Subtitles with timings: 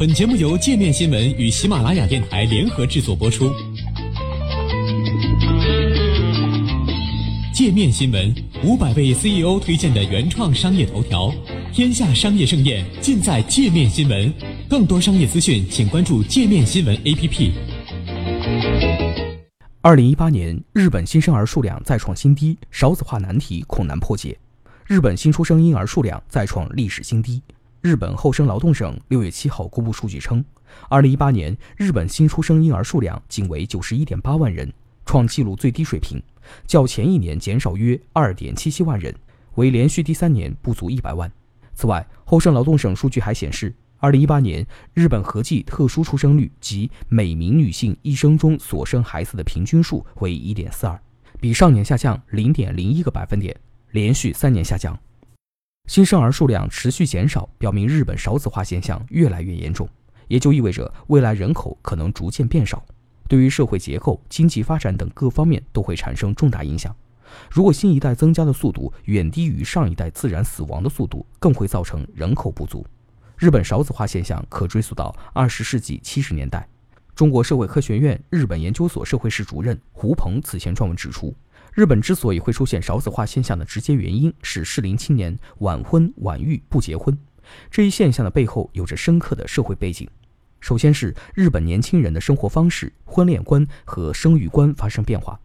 [0.00, 3.52] 本节目由界面新闻与喜马拉雅电台联合制作播出。
[7.52, 8.34] 界面新闻
[8.64, 11.30] 五百位 CEO 推荐的原创商业头条，
[11.70, 14.32] 天下商业盛宴尽在界面新闻。
[14.70, 17.52] 更多商业资讯，请关注界面新闻 APP。
[19.82, 24.38] 二零一八年，日本新生儿数量再创新低，少子化难题恐难破解。
[24.86, 27.42] 日本新出生婴儿数量再创历史新低。
[27.82, 30.44] 日本厚生劳动省六月七号公布数据称，
[30.90, 34.70] 二零一八年日本新出生婴儿数量仅为九十一点八万人，
[35.06, 36.22] 创纪录最低水平，
[36.66, 39.14] 较前一年减少约二点七七万人，
[39.54, 41.32] 为连续第三年不足一百万。
[41.72, 51.00] 此外，厚生劳动省数据还显示，二零一八年日本合计特殊出生率及每名女性一生中所生孩子的平均数为一点四二，
[51.40, 53.58] 比上年下降零点零一个百分点，
[53.92, 54.94] 连续三年下降。
[55.90, 59.88] 新生儿数量持续减少，表明日本少子化现象越来越严重，
[60.28, 62.80] 也就意味着未来人口可能逐渐变少，
[63.26, 66.94] 对于社会结构、经济发展等各方面都会产生重大影响。
[67.50, 72.86] 如果新一代增加的速度远低于上一代自然死亡的速度，更会造成人口不足。
[73.36, 76.68] 日本少子化现象可追溯到二十世纪七十年代。
[77.16, 81.34] 中国社会科学院日本研究所社会室主任胡鹏此前撰文指出。
[81.72, 87.16] 日本之所以会出现少子化现象的直接原因是适龄青年晚婚晚育不结婚，
[87.70, 90.08] 这一现象的背后有着深刻的社会背景。
[90.58, 95.38] 首先是日本年轻人的生活方式、婚恋观和生育观发生变化。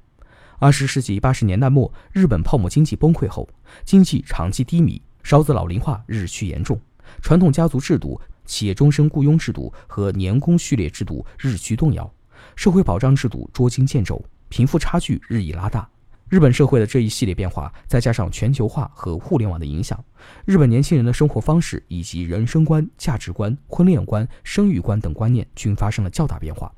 [0.58, 3.48] 二十世纪八十年代末，日本泡沫经济崩溃后，
[3.84, 6.80] 经济长期低迷，少子老龄化日趋严重，
[7.22, 12.12] 传统家族制度、企业终身雇佣制度和年功序列制度日趋动摇，
[12.56, 15.88] 社会保障制度捉襟见肘，贫富差距日益拉大。
[16.28, 20.04] 日本社会的这一系列变化，再加上全球化和互联网的影响，
[20.44, 26.72] 日本年轻人的生活方式以及人生观、价值观、婚恋观、生育观等观念均发生了较大变化。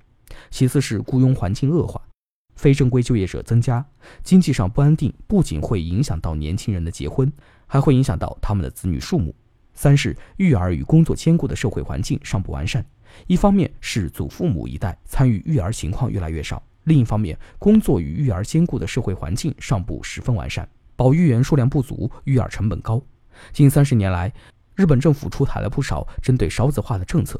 [0.51, 2.01] 其次是雇佣环境恶化，
[2.57, 3.85] 非正规就业者增加，
[4.21, 7.31] 经济上不安定，不仅会影响到年轻人的结婚，
[7.65, 9.33] 还会影响到他们的子女数目。
[9.73, 12.85] 三是育儿与工作兼顾的社会环境尚不完善，
[13.27, 16.61] 一方面是祖父母一代参与育儿情况越来越少。
[16.87, 20.65] 另一方面，工作与育儿兼顾的社会环境尚不十分完善，
[20.95, 23.01] 保育员数量不足，育儿成本高。
[23.51, 24.31] 近三十年来，
[24.73, 27.37] 日本政府出台了不少针对少子化的政策，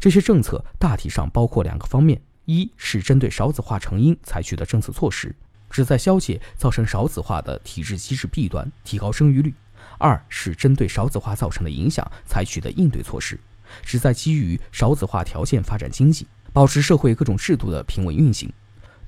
[0.00, 5.32] 这些政策大体上包括两个方面：一是针对少子化成因采取的政策措施，
[5.70, 9.52] 旨在消解造成少子化的体制机制弊端，提高生育率；
[9.98, 13.38] 二是针对少子化造成的影响采取的应对措施，
[13.80, 18.52] 旨在基于少子化条件发展经济，保持社会各种制度的平稳运行。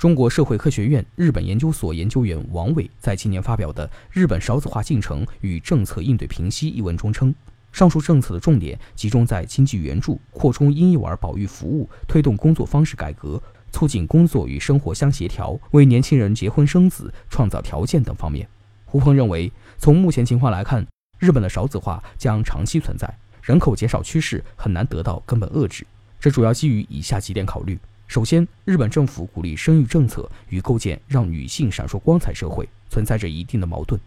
[0.01, 7.35] 中国社会科学院日本研究所研究员王伟在今年发表的《日本少子化进程与政策应对评析》一文中称，
[7.71, 13.39] 上述政策的重点集中在经济援助、扩充婴幼儿保育服务、推动工作方式改革、
[13.73, 18.49] 促进工作与生活相协调、为年轻人结婚生子创造条件等方面。
[18.87, 20.83] 胡鹏认为，从目前情况来看，
[21.19, 23.07] 日本的少子化将长期存在，
[23.43, 25.87] 人口减少趋势很难得到根本遏制。
[26.19, 27.79] 这主要基于以下几点考虑。
[28.11, 34.01] 首先，日本政府鼓励生育政策与构建让女性闪烁光彩社会存在着一定的矛盾。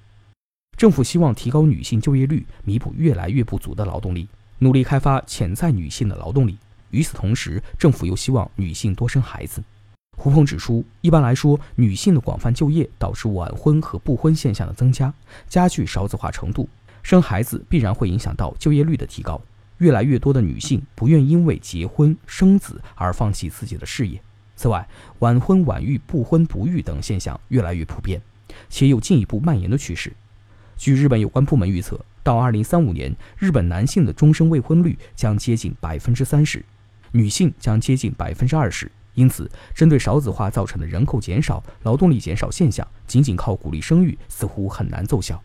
[0.75, 4.28] 政府希望提高女性就业率，弥补越来越不足的劳动力，
[4.59, 6.58] 努力开发潜在女性的劳动力。
[6.90, 9.64] 与此同时，政府又希望女性多生孩子。
[10.18, 15.14] 胡鹏指出，一般来说，女性的广泛就业导致晚婚和不婚现象的增加，
[15.47, 16.68] 加剧少子化程度。
[17.03, 19.40] 生孩子必然会影响到就业率的提高。
[19.78, 24.22] 越来越多的女性不愿因为结婚生子而放弃自己的事业。
[24.56, 24.88] 此外，
[25.19, 28.22] 晚婚晚育、不婚不育等现象越来越普遍，
[28.69, 30.13] 且有进一步蔓延的趋势。
[30.78, 36.63] 据日本有关部门预测，到2035年，日本男性的终身未婚率将接近百分之三十，
[37.11, 38.91] 女性将接近百分之二十。
[39.16, 45.41] 因此，针对少子化造成的人口减少、劳动力减少现象，仅仅靠鼓励生育似乎很难奏效。